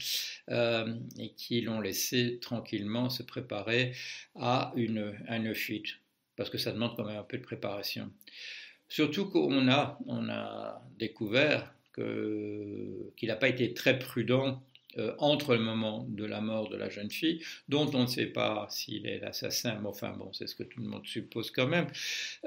euh, 0.50 0.95
et 1.19 1.30
qui 1.30 1.61
l'ont 1.62 1.80
laissé 1.80 2.38
tranquillement 2.40 3.09
se 3.09 3.23
préparer 3.23 3.92
à 4.35 4.73
une, 4.76 5.14
à 5.26 5.37
une 5.37 5.54
fuite 5.54 6.00
parce 6.37 6.50
que 6.50 6.59
ça 6.59 6.73
demande 6.73 6.97
quand 6.97 7.04
même 7.04 7.19
un 7.19 7.23
peu 7.23 7.37
de 7.38 7.42
préparation. 7.42 8.11
Surtout 8.90 9.30
qu'on 9.30 9.68
a, 9.68 9.99
on 10.06 10.28
a 10.28 10.82
découvert 10.99 11.73
qu'il 11.94 13.28
n'a 13.28 13.37
pas 13.37 13.49
été 13.49 13.73
très 13.73 13.99
prudent 13.99 14.62
euh, 14.99 15.14
entre 15.18 15.54
le 15.54 15.62
moment 15.62 16.04
de 16.09 16.25
la 16.25 16.40
mort 16.40 16.68
de 16.68 16.76
la 16.76 16.88
jeune 16.88 17.12
fille, 17.12 17.40
dont 17.68 17.88
on 17.94 18.02
ne 18.02 18.06
sait 18.09 18.26
pas 18.26 18.66
s'il 18.70 19.06
est 19.06 19.20
l'assassin, 19.20 19.78
mais 19.80 19.88
enfin 19.88 20.11
bon, 20.18 20.32
c'est 20.32 20.49
ce 20.49 20.56
que 20.56 20.64
tout 20.64 20.80
le 20.80 20.88
monde 20.88 21.06
suppose 21.06 21.52
quand 21.52 21.68
même, 21.68 21.87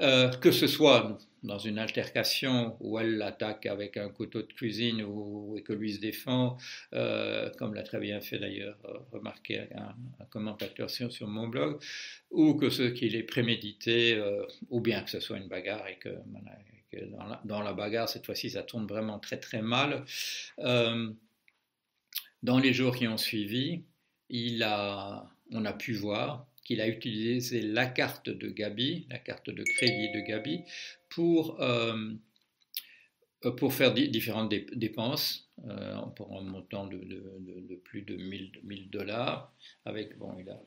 euh, 0.00 0.28
que 0.28 0.50
ce 0.52 0.66
soit 0.66 1.18
dans 1.42 1.58
une 1.58 1.78
altercation 1.78 2.76
où 2.80 2.98
elle 2.98 3.16
l'attaque 3.16 3.64
avec 3.64 3.96
un 3.96 4.10
couteau 4.10 4.42
de 4.42 4.52
cuisine 4.52 5.02
ou, 5.02 5.56
et 5.56 5.62
que 5.62 5.72
lui 5.72 5.94
se 5.94 6.00
défend, 6.00 6.58
euh, 6.92 7.48
comme 7.58 7.72
l'a 7.72 7.82
très 7.82 7.98
bien 7.98 8.20
fait 8.20 8.38
d'ailleurs 8.38 8.76
remarquer 9.10 9.60
un, 9.74 10.24
commentateur 10.26 10.90
sur, 10.90 11.26
mon 11.26 11.48
blog, 11.48 11.82
ou 12.30 12.54
que 12.54 12.68
ce 12.68 12.82
qu'il 12.82 13.16
est 13.16 13.22
prémédité, 13.22 14.22
ou 14.68 14.80
bien 14.80 15.02
que 15.02 15.10
ce 15.10 15.20
soit 15.20 15.38
une 15.38 15.48
bagarre 15.48 15.86
et 15.86 15.98
que, 15.98 16.10
dans, 17.44 17.62
la, 17.62 17.72
bagarre, 17.72 18.08
cette 18.08 18.26
fois-ci, 18.26 18.50
ça 18.50 18.62
tourne 18.62 18.86
vraiment 18.86 19.18
très 19.18 19.38
très 19.38 19.62
mal. 19.62 20.04
Dans 22.44 22.58
les 22.58 22.74
jours 22.74 22.94
qui 22.94 23.08
ont 23.08 23.16
suivi, 23.16 23.84
il 24.28 24.62
a, 24.64 25.26
on 25.50 25.64
a 25.64 25.72
pu 25.72 25.94
voir 25.94 26.46
qu'il 26.62 26.82
a 26.82 26.88
utilisé 26.88 27.62
la 27.62 27.86
carte 27.86 28.28
de 28.28 28.50
Gabi, 28.50 29.06
la 29.08 29.18
carte 29.18 29.48
de 29.48 29.62
crédit 29.62 30.12
de 30.12 30.20
Gabi, 30.20 30.60
pour, 31.08 31.58
euh, 31.62 32.12
pour 33.56 33.72
faire 33.72 33.94
différentes 33.94 34.52
dépenses 34.74 35.50
euh, 35.66 35.96
pour 36.16 36.38
un 36.38 36.42
montant 36.42 36.86
de, 36.86 36.98
de, 36.98 37.76
plus 37.76 38.02
de 38.02 38.16
1000, 38.16 38.90
dollars. 38.90 39.50
Avec, 39.86 40.18
bon, 40.18 40.36
il, 40.38 40.50
a, 40.50 40.60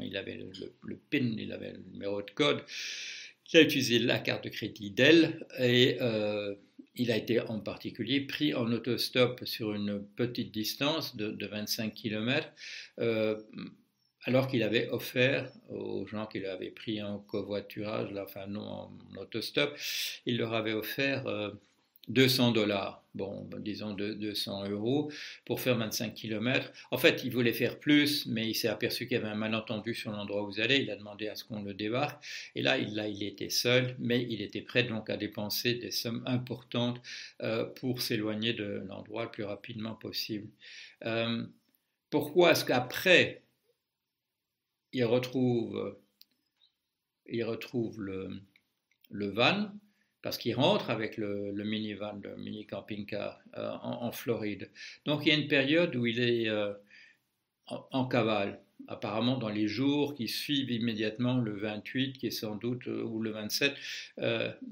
il 0.00 0.16
avait 0.16 0.36
le, 0.36 0.52
le, 0.84 0.96
PIN, 0.96 1.34
il 1.38 1.50
avait 1.50 1.72
le 1.72 1.82
numéro 1.90 2.22
de 2.22 2.30
code. 2.30 2.62
Il 3.52 3.58
a 3.58 3.62
utilisé 3.62 3.98
la 3.98 4.20
carte 4.20 4.44
de 4.44 4.48
crédit 4.50 4.92
d'elle 4.92 5.44
et 5.58 5.98
euh, 6.00 6.54
il 6.96 7.10
a 7.10 7.16
été 7.16 7.40
en 7.40 7.60
particulier 7.60 8.20
pris 8.20 8.54
en 8.54 8.70
autostop 8.72 9.44
sur 9.44 9.72
une 9.72 10.02
petite 10.16 10.52
distance 10.52 11.16
de, 11.16 11.46
25 11.46 11.94
km, 11.94 12.48
euh, 12.98 13.40
alors 14.22 14.48
qu'il 14.48 14.62
avait 14.62 14.88
offert 14.88 15.52
aux 15.68 16.06
gens 16.06 16.26
qu'il 16.26 16.46
avait 16.46 16.70
pris 16.70 17.02
en 17.02 17.18
covoiturage, 17.18 18.10
enfin 18.16 18.46
non 18.46 18.62
en 18.62 19.20
autostop, 19.20 19.76
il 20.26 20.38
leur 20.38 20.54
avait 20.54 20.72
offert 20.72 21.26
euh, 21.26 21.50
200 22.08 22.52
dollars, 22.52 23.04
bon, 23.14 23.48
disons 23.58 23.92
200 23.92 24.68
euros, 24.68 25.10
pour 25.44 25.60
faire 25.60 25.76
25 25.76 26.14
km. 26.14 26.72
En 26.90 26.98
fait, 26.98 27.24
il 27.24 27.32
voulait 27.32 27.52
faire 27.52 27.80
plus, 27.80 28.26
mais 28.26 28.48
il 28.48 28.54
s'est 28.54 28.68
aperçu 28.68 29.06
qu'il 29.06 29.16
y 29.16 29.20
avait 29.20 29.28
un 29.28 29.34
malentendu 29.34 29.94
sur 29.94 30.12
l'endroit 30.12 30.42
où 30.42 30.46
vous 30.46 30.60
allez. 30.60 30.76
Il 30.76 30.90
a 30.90 30.96
demandé 30.96 31.28
à 31.28 31.34
ce 31.34 31.44
qu'on 31.44 31.62
le 31.62 31.74
débarque. 31.74 32.24
Et 32.54 32.62
là, 32.62 32.78
il, 32.78 32.94
là, 32.94 33.08
il 33.08 33.22
était 33.24 33.50
seul, 33.50 33.96
mais 33.98 34.22
il 34.28 34.40
était 34.40 34.60
prêt 34.60 34.84
donc 34.84 35.10
à 35.10 35.16
dépenser 35.16 35.74
des 35.74 35.90
sommes 35.90 36.22
importantes 36.26 37.00
euh, 37.42 37.64
pour 37.64 38.00
s'éloigner 38.00 38.52
de 38.52 38.84
l'endroit 38.86 39.24
le 39.24 39.30
plus 39.30 39.44
rapidement 39.44 39.94
possible. 39.94 40.48
Euh, 41.04 41.44
pourquoi 42.10 42.52
est-ce 42.52 42.64
qu'après, 42.64 43.42
il 44.92 45.04
retrouve, 45.04 45.98
il 47.26 47.42
retrouve 47.42 48.00
le 48.00 49.26
van? 49.28 49.70
Parce 50.22 50.38
qu'il 50.38 50.54
rentre 50.54 50.90
avec 50.90 51.16
le, 51.16 51.52
minivan, 51.52 52.20
le 52.22 52.36
mini 52.36 52.66
camping-car 52.66 53.40
euh, 53.56 53.70
en, 53.82 54.10
Floride. 54.12 54.70
Donc 55.04 55.24
il 55.24 55.28
y 55.28 55.32
a 55.32 55.38
une 55.38 55.48
période 55.48 55.94
où 55.94 56.06
il 56.06 56.20
est 56.20 56.48
euh, 56.48 56.72
en, 57.66 58.06
cavale, 58.06 58.60
apparemment 58.88 59.36
dans 59.36 59.48
les 59.48 59.68
jours 59.68 60.14
qui 60.14 60.28
suivent 60.28 60.70
immédiatement 60.70 61.38
le 61.38 61.56
28, 61.56 62.18
qui 62.18 62.26
est 62.26 62.30
sans 62.30 62.56
doute, 62.56 62.88
euh, 62.88 63.02
ou 63.04 63.22
le 63.22 63.30
27, 63.30 63.74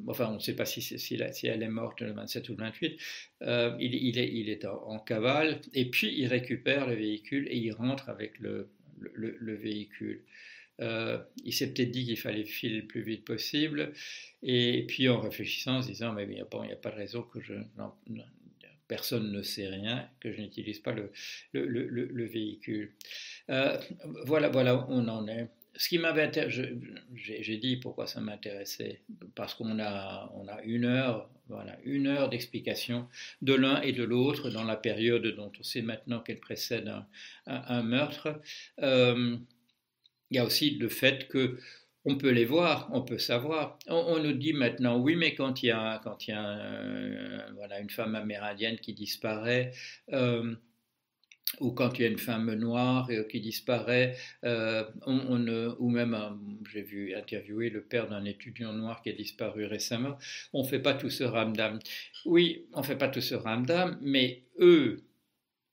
enfin 0.08 0.28
on 0.28 0.34
ne 0.34 0.38
sait 0.40 0.56
pas 0.56 0.64
si, 0.64 1.14
elle 1.46 1.62
est 1.62 1.68
morte 1.68 2.00
le 2.00 2.12
27 2.12 2.48
ou 2.48 2.52
le 2.52 2.64
28, 2.64 3.00
il, 3.80 4.48
est, 4.50 4.64
en, 4.64 4.98
cavale, 4.98 5.60
et 5.72 5.90
puis 5.90 6.14
il 6.16 6.26
récupère 6.26 6.86
le 6.86 6.94
véhicule 6.94 7.46
et 7.48 7.56
il 7.56 7.72
rentre 7.72 8.08
avec 8.08 8.38
le 8.38 8.68
véhicule. 9.54 10.22
Euh, 10.80 11.18
il 11.44 11.52
s'est 11.52 11.72
peut-être 11.72 11.90
dit 11.90 12.04
qu'il 12.04 12.18
fallait 12.18 12.44
filer 12.44 12.80
le 12.80 12.86
plus 12.86 13.02
vite 13.02 13.24
possible. 13.24 13.92
Et 14.42 14.84
puis 14.86 15.08
en 15.08 15.20
réfléchissant, 15.20 15.76
en 15.76 15.82
se 15.82 15.88
disant, 15.88 16.12
mais 16.12 16.24
il 16.24 16.30
n'y 16.30 16.40
a, 16.40 16.44
pas 16.44 16.90
de 16.90 16.96
raison 16.96 17.22
que 17.22 17.38
personne 18.88 19.32
ne 19.32 19.42
sait 19.42 19.68
rien, 19.68 20.08
que 20.20 20.32
je 20.32 20.40
n'utilise 20.40 20.78
pas 20.80 20.92
le, 20.92 21.10
le, 21.52 21.88
le, 21.88 22.24
véhicule. 22.26 22.92
Euh, 23.50 23.78
voilà, 24.26 24.48
voilà 24.48 24.86
on 24.88 25.08
en 25.08 25.26
est. 25.28 25.48
Ce 25.76 25.88
qui 25.88 25.98
m'avait 25.98 26.30
j'ai 27.14 27.56
dit 27.56 27.76
pourquoi 27.76 28.06
ça 28.06 28.20
m'intéressait, 28.20 29.00
parce 29.34 29.54
qu'on 29.54 29.80
a, 29.80 30.30
une 30.64 30.84
heure, 30.84 31.28
voilà, 31.48 31.76
une 31.84 32.06
heure 32.06 32.28
d'explication 32.28 33.08
de 33.42 33.54
l'un 33.54 33.80
et 33.80 33.92
de 33.92 34.04
l'autre 34.04 34.50
dans 34.50 34.62
la 34.62 34.76
période 34.76 35.26
dont 35.34 35.50
on 35.58 35.62
sait 35.64 35.82
maintenant 35.82 36.20
qu'elle 36.20 36.38
précède 36.38 36.86
un, 36.86 37.06
un, 37.46 37.82
meurtre. 37.82 38.40
Euh, 38.82 39.36
il 40.34 40.38
y 40.38 40.40
a 40.40 40.44
aussi 40.44 40.70
le 40.70 40.88
fait 40.88 41.28
que 41.28 41.58
on 42.04 42.16
peut 42.16 42.30
les 42.30 42.44
voir, 42.44 42.90
on 42.92 43.02
peut 43.02 43.18
savoir. 43.18 43.78
On, 43.86 44.18
nous 44.18 44.32
dit 44.32 44.52
maintenant, 44.52 44.98
oui, 44.98 45.16
mais 45.16 45.34
quand 45.34 45.62
il 45.62 45.66
y 45.66 45.70
a, 45.70 46.00
voilà, 47.54 47.80
une 47.80 47.88
femme 47.88 48.14
amérindienne 48.14 48.76
qui 48.78 48.92
disparaît, 48.92 49.72
euh, 50.12 50.54
ou 51.60 51.70
quand 51.70 51.98
il 51.98 52.02
y 52.02 52.04
a 52.04 52.08
une 52.08 52.18
femme 52.18 52.52
noire 52.54 53.08
euh, 53.10 53.22
qui 53.24 53.40
disparaît, 53.40 54.16
euh, 54.44 54.84
ou 55.06 55.88
même, 55.88 56.18
j'ai 56.70 56.82
vu 56.82 57.14
interviewer 57.14 57.70
le 57.70 57.82
père 57.82 58.08
d'un 58.08 58.24
étudiant 58.24 58.72
noir 58.72 59.00
qui 59.00 59.10
a 59.10 59.12
disparu 59.12 59.64
récemment, 59.64 60.18
on 60.52 60.62
ne 60.62 60.68
fait 60.68 60.80
pas 60.80 60.94
tout 60.94 61.10
ce 61.10 61.24
ramdam. 61.24 61.78
Oui, 62.26 62.66
on 62.74 62.80
ne 62.80 62.84
fait 62.84 62.98
pas 62.98 63.08
tout 63.08 63.22
ce 63.22 63.34
ramdam, 63.34 63.98
mais 64.02 64.42
eux, 64.58 65.04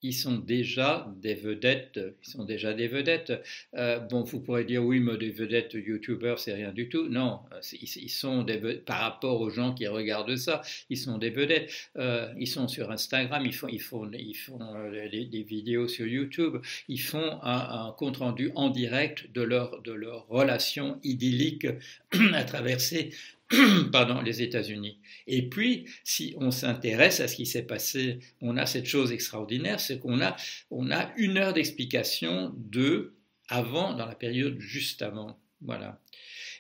ils 0.04 0.14
sont 0.14 0.38
déjà 0.38 1.08
des 1.22 1.36
vedettes. 1.36 2.00
Ils 2.24 2.30
sont 2.30 2.44
déjà 2.44 2.74
des 2.74 2.88
vedettes. 2.88 3.34
Euh, 3.76 4.00
bon, 4.00 4.24
vous 4.24 4.40
pourrez 4.40 4.66
dire 4.66 4.84
oui, 4.84 5.00
mais 5.00 5.18
des 5.18 5.30
vedettes 5.30 5.74
youtubeurs, 5.74 6.40
c'est 6.40 6.54
rien 6.54 6.72
du 6.72 6.90
tout. 6.90 7.08
Non, 7.08 7.40
ils, 7.74 8.10
sont 8.10 8.46
par 8.86 9.00
rapport 9.00 9.42
aux 9.42 9.50
gens 9.50 9.74
qui 9.74 9.88
regardent 9.88 10.36
ça, 10.36 10.62
ils 10.90 10.98
sont 10.98 11.18
des 11.18 11.30
vedettes. 11.30 11.72
Euh, 11.98 12.34
ils 12.40 12.48
sont 12.48 12.68
sur 12.68 12.92
Instagram, 12.92 13.44
ils 13.46 13.54
font, 13.54 13.70
euh, 13.70 15.10
des, 15.10 15.44
vidéos 15.44 15.88
sur 15.88 16.08
YouTube, 16.08 16.58
ils 16.88 17.02
font 17.02 17.40
un, 17.44 17.94
compte 17.98 18.18
rendu 18.18 18.52
en 18.56 18.70
direct 18.70 19.32
de 19.32 19.42
leur 19.42 20.28
relation 20.28 21.00
idyllique 21.04 21.68
à 22.34 22.44
traverser 22.44 23.12
pardon, 23.92 24.22
les 24.22 24.42
États-Unis. 24.42 25.00
Et 25.28 25.50
puis, 25.50 25.88
si 26.04 26.34
on 26.38 26.52
s'intéresse 26.52 27.20
à 27.20 27.28
ce 27.28 27.36
qui 27.36 27.46
s'est 27.46 27.64
passé, 27.64 28.20
on 28.42 28.58
a 28.58 28.66
cette 28.66 28.86
chose 28.86 29.12
extraordinaire, 29.12 29.80
c'est 29.80 30.00
qu'on 30.00 30.22
a, 30.22 30.36
on 30.70 30.92
a 30.92 31.12
une 31.18 31.38
heure 31.38 31.54
d'explication 31.54 32.54
de 32.58 33.14
avant, 33.48 33.94
dans 33.94 34.06
la 34.06 34.16
période 34.16 34.60
juste 34.60 35.02
avant. 35.02 35.38
Voilà. 35.62 36.00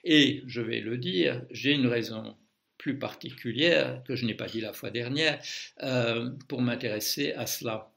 Et 0.04 0.44
je 0.48 0.62
vais 0.62 0.82
le 0.82 0.98
dire, 0.98 1.42
j'ai 1.52 1.72
une 1.72 1.88
raison 1.88 2.36
plus 2.78 2.98
particulière 2.98 4.02
que 4.06 4.16
je 4.16 4.26
n'ai 4.26 4.34
pas 4.34 4.48
dit 4.48 4.60
la 4.60 4.74
fois 4.74 4.90
dernière 4.90 5.40
euh, 5.84 6.32
pour 6.48 6.62
m'intéresser 6.62 7.32
à 7.34 7.46
cela 7.46 7.91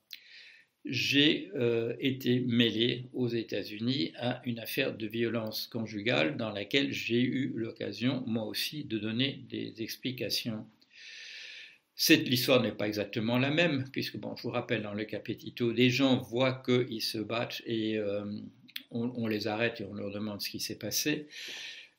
j'ai 0.85 1.51
euh, 1.55 1.95
été 1.99 2.41
mêlé 2.41 3.07
aux 3.15 3.29
États-Unis 3.29 4.13
à 4.17 4.43
une 4.45 4.59
affaire 4.59 4.97
de 4.97 5.07
violence 5.07 5.67
conjugale 5.67 6.37
dans 6.37 6.51
laquelle 6.51 6.93
j'ai 6.93 7.23
eu 7.23 7.53
l'occasion, 7.55 8.23
moi 8.27 8.45
aussi, 8.45 8.85
de 8.85 8.99
donner 8.99 9.45
des 9.49 9.83
explications. 9.83 10.67
L'histoire 12.09 12.61
n'est 12.61 12.73
pas 12.73 12.87
exactement 12.87 13.39
la 13.39 13.51
même, 13.51 13.85
puisque, 13.93 14.19
bon, 14.19 14.37
je 14.37 14.43
vous 14.43 14.51
rappelle, 14.51 14.83
dans 14.83 14.95
le 14.95 15.05
Capitito, 15.05 15.73
des 15.73 15.91
gens 15.91 16.19
voient 16.19 16.63
qu'ils 16.65 17.03
se 17.03 17.19
battent 17.19 17.63
et 17.67 17.97
euh, 17.97 18.25
on, 18.91 19.27
les 19.27 19.47
arrête 19.47 19.81
et 19.81 19.85
on 19.85 19.95
leur 19.95 20.11
demande 20.11 20.43
ce 20.43 20.51
qui 20.51 20.61
s'est 20.61 20.79
passé. 20.79 21.29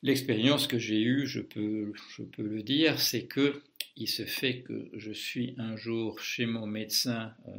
L'expérience 0.03 0.67
que 0.67 0.77
j'ai 0.77 1.01
eue, 1.01 1.25
je 1.25 1.41
peux 1.41 1.93
le 2.37 2.61
dire, 2.61 2.99
c'est 2.99 3.25
que 3.25 3.61
il 3.97 4.07
se 4.07 4.25
fait 4.25 4.61
que 4.61 4.89
je 4.93 5.11
suis 5.11 5.55
un 5.57 5.75
jour 5.75 6.19
chez 6.19 6.45
mon 6.45 6.67
médecin 6.67 7.33
euh, 7.47 7.51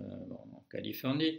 en 0.52 0.64
Californie, 0.70 1.38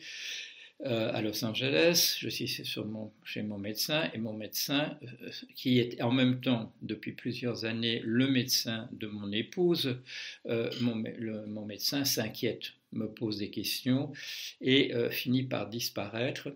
euh, 0.86 1.12
à 1.12 1.22
Los 1.22 1.44
Angeles, 1.44 2.18
je 2.20 2.30
suis 2.30 2.48
sur 2.48 2.86
mon, 2.86 3.12
chez 3.24 3.42
mon 3.42 3.58
médecin 3.58 4.10
et 4.14 4.20
mon 4.20 4.34
médecin, 4.34 4.98
euh, 5.02 5.30
qui 5.56 5.80
est 5.80 6.02
en 6.02 6.12
même 6.12 6.40
temps 6.40 6.74
depuis 6.82 7.14
plusieurs 7.14 7.66
années 7.66 8.00
le 8.04 8.28
médecin 8.28 8.88
de 8.92 9.08
mon 9.08 9.32
épouse, 9.32 10.00
mon, 10.46 11.04
mon, 11.48 11.66
médecin 11.66 12.06
s'inquiète, 12.06 12.74
me 12.92 13.08
pose 13.08 13.40
des 13.40 13.50
questions 13.50 14.12
et 14.62 14.94
finit 15.10 15.44
par 15.44 15.68
disparaître. 15.70 16.50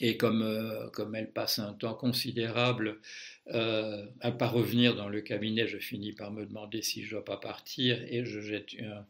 Et 0.00 0.16
comme, 0.16 0.42
euh, 0.42 0.88
comme 0.90 1.14
elle 1.14 1.30
passe 1.30 1.58
un 1.58 1.74
temps 1.74 1.94
considérable 1.94 3.00
euh, 3.48 4.06
à 4.20 4.32
pas 4.32 4.48
revenir 4.48 4.96
dans 4.96 5.08
le 5.08 5.20
cabinet, 5.20 5.66
je 5.66 5.76
finis 5.76 6.12
par 6.12 6.30
me 6.30 6.46
demander 6.46 6.80
si 6.80 7.02
je 7.02 7.08
ne 7.08 7.10
dois 7.12 7.24
pas 7.24 7.36
partir 7.36 8.02
et 8.08 8.24
je 8.24 8.40
jette 8.40 8.68
un, 8.80 9.06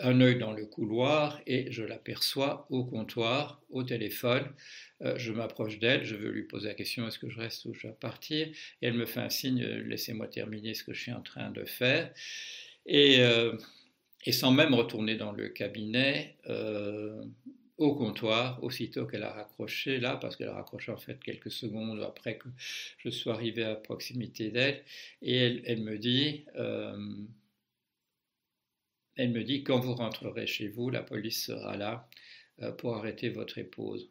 un 0.00 0.20
œil 0.20 0.38
dans 0.38 0.52
le 0.52 0.66
couloir 0.66 1.40
et 1.46 1.70
je 1.70 1.84
l'aperçois 1.84 2.66
au 2.70 2.84
comptoir, 2.84 3.62
au 3.70 3.84
téléphone. 3.84 4.44
Euh, 5.02 5.16
je 5.18 5.32
m'approche 5.32 5.78
d'elle, 5.78 6.04
je 6.04 6.16
veux 6.16 6.30
lui 6.30 6.44
poser 6.44 6.68
la 6.68 6.74
question 6.74 7.06
est-ce 7.06 7.20
que 7.20 7.30
je 7.30 7.38
reste 7.38 7.64
ou 7.66 7.74
je 7.74 7.86
dois 7.86 7.96
partir? 7.96 8.48
Et 8.48 8.86
elle 8.86 8.94
me 8.94 9.06
fait 9.06 9.20
un 9.20 9.30
signe 9.30 9.62
laissez-moi 9.62 10.26
terminer 10.26 10.74
ce 10.74 10.82
que 10.82 10.92
je 10.92 11.00
suis 11.00 11.12
en 11.12 11.22
train 11.22 11.50
de 11.50 11.64
faire. 11.64 12.12
Et, 12.86 13.20
et 14.26 14.32
sans 14.32 14.50
même 14.50 14.74
retourner 14.74 15.16
dans 15.16 15.32
le 15.32 15.48
cabinet, 15.48 16.36
au 17.76 17.94
comptoir, 17.96 18.62
aussitôt 18.62 19.06
qu'elle 19.06 19.24
a 19.24 19.32
raccroché 19.32 19.98
là, 19.98 20.16
parce 20.16 20.36
qu'elle 20.36 20.48
a 20.48 20.54
raccroché 20.54 20.92
en 20.92 20.96
fait 20.96 21.18
quelques 21.22 21.50
secondes 21.50 22.00
après 22.02 22.38
que 22.38 22.48
je 22.98 23.10
sois 23.10 23.34
arrivé 23.34 23.64
à 23.64 23.74
proximité 23.74 24.50
d'elle, 24.50 24.84
et 25.22 25.62
elle, 25.64 25.82
me 25.82 25.98
dit, 25.98 26.44
euh, 26.56 27.16
elle 29.16 29.30
me 29.30 29.42
dit, 29.42 29.64
quand 29.64 29.80
vous 29.80 29.94
rentrerez 29.94 30.46
chez 30.46 30.68
vous, 30.68 30.90
la 30.90 31.02
police 31.02 31.44
sera 31.46 31.76
là 31.76 32.08
euh, 32.62 32.70
pour 32.72 32.94
arrêter 32.94 33.28
votre 33.28 33.58
épouse. 33.58 34.08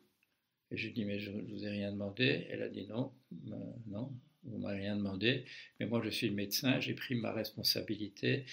Et 0.72 0.78
je 0.78 0.90
dis, 0.90 1.06
mais 1.06 1.20
je 1.20 1.32
ne 1.32 1.42
vous 1.44 1.66
ai 1.66 1.70
rien 1.70 1.92
demandé. 1.92 2.48
Elle 2.50 2.64
a 2.64 2.70
dit 2.70 2.88
non, 2.88 3.14
euh, 3.48 3.56
non, 3.88 4.12
vous 4.44 4.58
m'avez 4.58 4.80
rien 4.82 4.98
demandé, 4.98 5.46
mais 5.80 5.86
moi 5.86 6.02
je 6.04 6.10
suis 6.10 6.28
le 6.28 6.36
médecin, 6.36 6.80
j'ai 6.82 6.94
pris 6.94 7.16
ma 7.16 7.32
responsabilité 7.32 8.46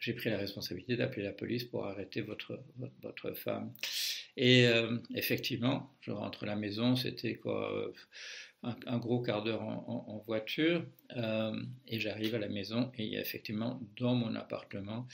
j'ai 0.00 0.14
pris 0.14 0.30
la 0.30 0.38
responsabilité 0.38 0.96
d'appeler 0.96 1.22
la 1.22 1.32
police 1.32 1.64
pour 1.64 1.86
arrêter 1.86 2.22
votre, 2.22 2.58
votre, 3.02 3.32
femme. 3.34 3.72
Et 4.36 4.66
euh, 4.66 4.96
effectivement, 5.14 5.94
je 6.00 6.10
rentre 6.10 6.44
à 6.44 6.46
la 6.46 6.56
maison, 6.56 6.96
c'était 6.96 7.34
quoi 7.34 7.70
euh, 7.70 7.92
un, 8.62 8.98
gros 8.98 9.20
quart 9.20 9.44
d'heure 9.44 9.62
en, 9.62 10.22
voiture, 10.26 10.84
euh, 11.16 11.62
et 11.86 12.00
j'arrive 12.00 12.34
à 12.34 12.38
la 12.38 12.48
maison 12.48 12.90
et 12.96 13.14
effectivement 13.16 13.80
dans 13.98 14.14
mon 14.14 14.34
appartement, 14.34 15.06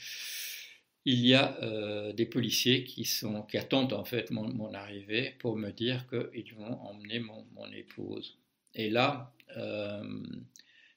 il 1.03 1.25
y 1.25 1.35
a 1.35 2.11
des 2.11 2.25
policiers 2.25 2.83
qui, 2.83 3.05
sont, 3.05 3.43
qui 3.43 3.57
attendent 3.57 3.93
en 3.93 4.03
fait 4.03 4.29
mon, 4.29 4.73
arrivée 4.73 5.35
pour 5.39 5.55
me 5.55 5.71
dire 5.71 6.05
qu'ils 6.09 6.53
vont 6.53 6.81
emmener 6.81 7.19
mon, 7.19 7.45
mon, 7.55 7.71
épouse. 7.71 8.37
Et 8.73 8.89
là, 8.89 9.33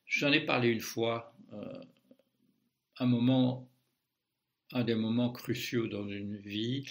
j'en 0.06 0.32
ai 0.32 0.40
parlé 0.40 0.68
une 0.68 0.80
fois, 0.80 1.32
un 2.98 3.06
moment 3.06 3.69
un 4.72 4.84
des 4.84 4.94
moments 4.94 5.30
cruciaux 5.30 5.86
dans 5.86 6.08
une 6.08 6.36
vie, 6.36 6.84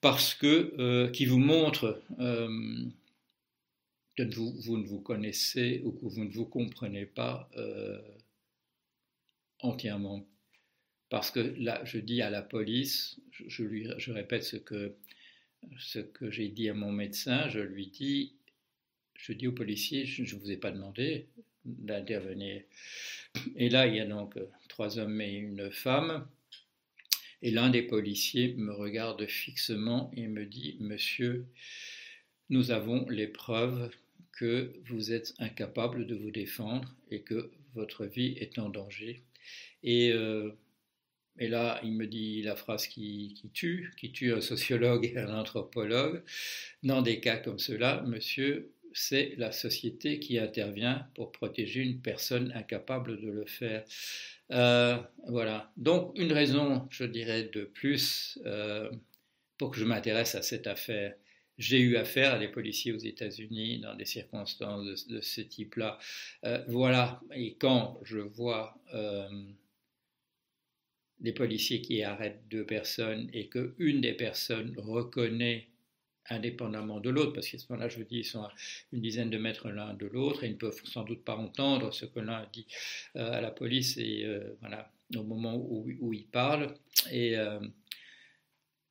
parce 0.00 0.34
que 0.34 0.74
euh, 0.78 1.08
qui 1.10 1.26
vous 1.26 1.38
montre 1.38 2.02
euh, 2.20 2.84
que 4.16 4.22
vous, 4.34 4.52
vous, 4.60 4.78
ne 4.78 4.86
vous 4.86 5.00
connaissez 5.00 5.82
ou 5.84 5.92
que 5.92 6.06
vous 6.06 6.24
ne 6.24 6.30
vous 6.30 6.46
comprenez 6.46 7.06
pas 7.06 7.50
euh, 7.56 8.00
entièrement. 9.60 10.26
Parce 11.08 11.30
que 11.30 11.40
là, 11.58 11.84
je 11.84 11.98
dis 11.98 12.22
à 12.22 12.30
la 12.30 12.42
police, 12.42 13.20
je, 13.30 13.62
lui, 13.62 13.88
je 13.98 14.12
répète 14.12 14.42
ce 14.42 14.56
que, 14.56 14.94
ce 15.78 15.98
que 15.98 16.30
j'ai 16.30 16.48
dit 16.48 16.68
à 16.68 16.74
mon 16.74 16.92
médecin, 16.92 17.48
je 17.48 17.60
lui 17.60 17.88
dis, 17.88 18.34
je 19.14 19.32
dis 19.32 19.46
au 19.46 19.52
policier, 19.52 20.04
je 20.04 20.22
ne 20.22 20.40
vous 20.40 20.50
ai 20.50 20.56
pas 20.56 20.72
demandé 20.72 21.28
d'intervenir. 21.64 22.62
Et 23.56 23.68
là, 23.68 23.86
il 23.86 23.96
y 23.96 24.00
a 24.00 24.06
donc 24.06 24.38
trois 24.68 24.98
hommes 24.98 25.20
et 25.20 25.32
une 25.32 25.70
femme 25.70 26.26
et 27.42 27.50
l'un 27.50 27.70
des 27.70 27.82
policiers 27.82 28.54
me 28.54 28.72
regarde 28.72 29.26
fixement 29.26 30.10
et 30.16 30.26
me 30.26 30.46
dit, 30.46 30.76
Monsieur, 30.80 31.46
nous 32.48 32.70
avons 32.70 33.08
les 33.08 33.26
preuves 33.26 33.90
que 34.32 34.72
vous 34.86 35.12
êtes 35.12 35.34
incapable 35.38 36.06
de 36.06 36.14
vous 36.14 36.30
défendre 36.30 36.94
et 37.10 37.22
que 37.22 37.50
votre 37.74 38.06
vie 38.06 38.36
est 38.38 38.58
en 38.58 38.68
danger. 38.68 39.22
Et, 39.82 40.12
euh, 40.12 40.50
et 41.38 41.48
là, 41.48 41.80
il 41.82 41.92
me 41.92 42.06
dit 42.06 42.42
la 42.42 42.56
phrase 42.56 42.86
qui, 42.86 43.34
qui, 43.34 43.50
tue, 43.50 43.92
qui 43.96 44.12
tue 44.12 44.32
un 44.32 44.40
sociologue 44.40 45.04
et 45.04 45.18
un 45.18 45.34
anthropologue. 45.34 46.22
Dans 46.82 47.02
des 47.02 47.20
cas 47.20 47.36
comme 47.36 47.58
cela, 47.58 48.02
monsieur, 48.02 48.72
c'est 48.96 49.34
la 49.36 49.52
société 49.52 50.18
qui 50.18 50.38
intervient 50.38 51.06
pour 51.14 51.30
protéger 51.30 51.82
une 51.82 52.00
personne 52.00 52.50
incapable 52.54 53.20
de 53.20 53.28
le 53.28 53.44
faire. 53.44 53.84
Euh, 54.52 54.96
voilà. 55.28 55.70
Donc, 55.76 56.12
une 56.18 56.32
raison, 56.32 56.88
je 56.90 57.04
dirais, 57.04 57.44
de 57.44 57.64
plus 57.64 58.38
euh, 58.46 58.90
pour 59.58 59.70
que 59.70 59.78
je 59.78 59.84
m'intéresse 59.84 60.34
à 60.34 60.42
cette 60.42 60.66
affaire. 60.66 61.14
J'ai 61.58 61.78
eu 61.78 61.96
affaire 61.96 62.34
à 62.34 62.38
des 62.38 62.48
policiers 62.48 62.92
aux 62.92 62.98
États-Unis 62.98 63.80
dans 63.80 63.94
des 63.94 64.04
circonstances 64.04 65.06
de, 65.06 65.20
ce 65.20 65.40
type-là. 65.42 65.98
Euh, 66.44 66.64
voilà. 66.68 67.20
Et 67.34 67.54
quand 67.56 68.00
je 68.02 68.18
vois 68.18 68.78
des 71.20 71.32
policiers 71.32 71.82
qui 71.82 72.02
arrêtent 72.02 72.46
deux 72.48 72.64
personnes 72.64 73.28
et 73.32 73.48
qu'une 73.48 74.00
des 74.00 74.12
personnes 74.14 74.74
reconnaît 74.78 75.68
indépendamment 76.30 77.00
de 77.00 77.10
l'autre, 77.10 77.32
parce 77.32 77.48
qu'à 77.48 77.58
ce 77.58 77.66
moment-là, 77.70 77.88
je 77.88 78.02
dis, 78.02 78.18
ils 78.18 78.24
sont 78.24 78.42
à 78.42 78.52
une 78.92 79.00
dizaine 79.00 79.30
de 79.30 79.38
mètres 79.38 79.68
l'un 79.70 79.94
de 79.94 80.06
l'autre 80.06 80.44
et 80.44 80.48
ils 80.48 80.52
ne 80.52 80.56
peuvent 80.56 80.80
sans 80.84 81.04
doute 81.04 81.24
pas 81.24 81.36
entendre 81.36 81.92
ce 81.92 82.06
que 82.06 82.20
l'un 82.20 82.46
dit 82.52 82.66
euh, 83.16 83.32
à 83.32 83.40
la 83.40 83.50
police 83.50 83.96
et 83.96 84.24
euh, 84.24 84.56
voilà, 84.60 84.90
au 85.16 85.22
moment 85.22 85.56
où, 85.56 85.86
où 86.00 86.12
il 86.12 86.26
parle. 86.26 86.74
Et 87.10 87.36
euh, 87.36 87.60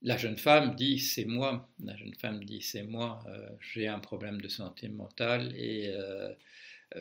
la 0.02 0.18
jeune 0.18 0.38
femme 0.38 0.76
dit, 0.76 1.00
c'est 1.00 1.26
moi. 1.26 1.70
La 1.84 1.96
jeune 1.96 2.14
femme 2.14 2.44
dit, 2.44 2.62
c'est 2.62 2.84
moi. 2.84 3.24
J'ai 3.60 3.88
un 3.88 4.00
problème 4.00 4.40
de 4.40 4.48
santé 4.48 4.88
mentale 4.88 5.56
et 5.58 5.92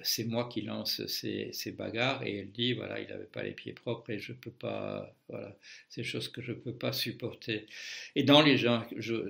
c'est 0.03 0.25
moi 0.25 0.49
qui 0.49 0.63
lance 0.63 1.05
ces, 1.07 1.53
bagarres. 1.77 2.23
Et 2.25 2.39
elle 2.39 2.51
dit 2.51 2.73
voilà 2.73 3.01
il 3.01 3.09
n'avait 3.09 3.25
pas 3.25 3.43
les 3.43 3.53
pieds 3.53 3.73
propres 3.73 4.11
et 4.11 4.19
je 4.19 4.33
peux 4.33 4.51
pas 4.51 5.15
voilà 5.29 5.57
des 5.97 6.05
choses 6.05 6.29
que 6.29 6.43
je 6.43 6.53
peux 6.53 6.75
pas 6.75 6.93
supporter. 6.93 7.67
Et 8.15 8.25
dans 8.25 8.43
les 8.43 8.57
jours, 8.57 8.83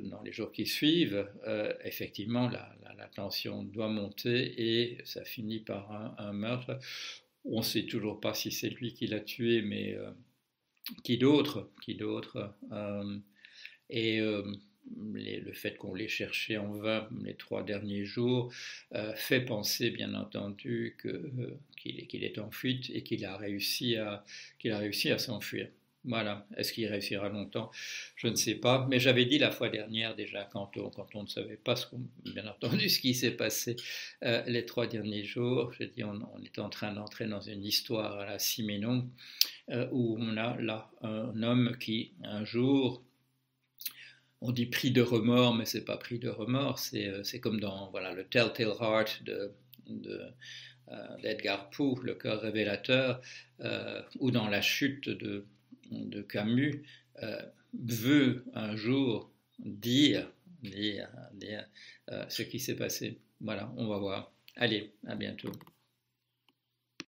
dans 0.05 0.23
les 0.23 0.33
jours 0.33 0.53
qui 0.53 0.67
suivent 0.67 1.29
euh, 1.47 1.73
effectivement 1.85 2.49
la, 2.49 2.71
tension 3.15 3.63
doit 3.63 3.89
monter 3.89 4.55
et 4.57 4.99
ça 5.05 5.25
finit 5.25 5.61
par 5.61 6.17
un, 6.19 6.33
meurtre. 6.33 6.79
On 7.45 7.59
ne 7.59 7.63
sait 7.63 7.85
toujours 7.85 8.19
pas 8.19 8.33
si 8.33 8.51
c'est 8.51 8.71
lui 8.71 8.95
qui 8.95 9.07
l'a 9.07 9.21
tué 9.21 9.61
mais 9.61 9.95
euh, 9.95 10.11
qui 11.05 11.19
d'autre 11.19 11.71
qui 11.83 11.95
d'autre 11.95 12.55
et 13.91 14.21
le 14.97 15.53
fait 15.53 15.77
qu'on 15.77 15.95
l'ait 15.95 16.09
cherché 16.09 16.59
en 16.59 16.73
vain 16.73 17.09
les 17.23 17.35
trois 17.35 17.63
derniers 17.63 18.05
jours 18.05 18.53
euh, 18.95 19.15
fait 19.15 19.41
penser, 19.41 19.91
bien 19.91 20.15
entendu, 20.15 20.97
euh, 21.07 21.57
qu'il 21.77 22.25
est 22.25 22.39
en 22.39 22.51
fuite 22.51 22.91
et 22.91 23.03
qu'il 23.03 23.25
a 23.25 23.37
réussi 23.37 23.97
à, 23.97 24.25
à 24.65 25.19
s'enfuir. 25.19 25.69
Voilà. 26.07 26.47
Est-ce 26.59 26.75
qu'il 26.75 26.87
réussira 26.87 27.31
longtemps? 27.31 27.71
Je 28.17 28.29
ne 28.29 28.35
sais 28.35 28.57
pas. 28.57 28.87
Mais 28.91 29.01
j'avais 29.01 29.25
dit 29.25 29.39
la 29.39 29.51
fois 29.51 29.71
dernière 29.71 30.15
déjà, 30.15 30.45
quand 30.53 30.77
on, 30.77 30.91
quand 30.91 31.09
on 31.15 31.23
ne 31.23 31.29
savait 31.29 31.57
pas, 31.57 31.77
ce 31.77 31.87
bien 32.27 32.47
entendu, 32.47 32.89
ce 32.91 33.01
qui 33.01 33.15
s'est 33.15 33.31
passé 33.31 33.77
euh, 34.23 34.43
les 34.47 34.67
trois 34.67 34.87
derniers 34.87 35.25
jours, 35.25 35.73
j'ai 35.73 35.87
dit 35.87 36.05
on, 36.05 36.21
on, 36.35 36.43
est 36.43 36.59
en 36.59 36.69
train 36.69 36.93
d'entrer 36.93 37.27
dans 37.27 37.41
une 37.41 37.65
histoire 37.65 38.19
à 38.19 38.27
la 38.27 38.39
Siménon, 38.39 39.09
où 39.93 40.19
on 40.21 40.37
a 40.37 40.61
là 40.61 40.91
un 41.01 41.43
homme 41.43 41.79
qui, 41.81 42.13
un 42.23 42.45
jour, 42.45 43.03
on 44.45 44.53
dit 44.53 44.67
prix 44.67 44.91
de 44.91 45.01
remords, 45.01 45.55
mais 45.55 45.65
c'est 45.65 45.87
pas 45.87 45.97
prix 45.97 46.19
de 46.19 46.29
remords, 46.29 46.79
c'est, 46.79 47.09
euh, 47.09 47.23
comme 47.41 47.61
dans 47.61 47.91
voilà, 47.91 48.13
le 48.13 48.25
Telltale 48.25 48.75
Heart 48.79 49.23
de, 49.25 49.53
euh, 49.89 51.17
d'Edgar 51.23 51.71
Poe, 51.71 51.99
le 52.03 52.15
cœur 52.15 52.43
révélateur, 52.43 53.23
euh, 53.61 54.03
ou 54.21 54.31
dans 54.31 54.49
la 54.49 54.61
chute 54.61 55.09
de, 55.09 55.47
Camus, 56.29 56.85
veut 57.73 58.45
un 58.55 58.77
jour 58.77 59.31
dire, 59.59 60.31
dire, 60.63 61.09
dire 61.35 61.65
ce 62.29 62.43
qui 62.43 62.59
s'est 62.59 62.77
passé. 62.77 63.19
Voilà, 63.41 63.73
on 63.77 63.87
va 63.87 63.99
voir. 63.99 64.33
Allez, 64.57 64.93
à 65.07 65.15
bientôt. 65.15 65.53